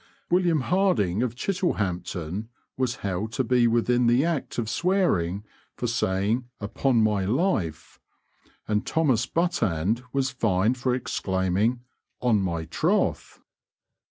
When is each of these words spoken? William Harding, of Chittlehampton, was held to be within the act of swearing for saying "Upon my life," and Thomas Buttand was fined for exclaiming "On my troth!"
William 0.31 0.61
Harding, 0.61 1.21
of 1.21 1.35
Chittlehampton, 1.35 2.47
was 2.75 2.95
held 3.05 3.31
to 3.33 3.43
be 3.43 3.67
within 3.67 4.07
the 4.07 4.25
act 4.25 4.57
of 4.57 4.67
swearing 4.67 5.43
for 5.75 5.85
saying 5.85 6.45
"Upon 6.59 7.03
my 7.03 7.23
life," 7.25 7.99
and 8.67 8.83
Thomas 8.83 9.27
Buttand 9.27 10.01
was 10.11 10.31
fined 10.31 10.79
for 10.79 10.95
exclaiming 10.95 11.81
"On 12.19 12.41
my 12.41 12.65
troth!" 12.65 13.41